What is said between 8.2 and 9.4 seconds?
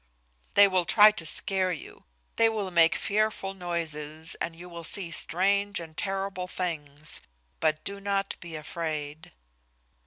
be afraid."